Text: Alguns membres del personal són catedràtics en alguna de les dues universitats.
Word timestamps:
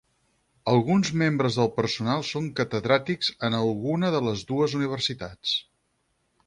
Alguns 0.71 1.11
membres 1.21 1.57
del 1.59 1.69
personal 1.75 2.25
són 2.31 2.47
catedràtics 2.61 3.31
en 3.49 3.59
alguna 3.61 4.11
de 4.19 4.25
les 4.31 4.47
dues 4.55 4.79
universitats. 4.81 5.59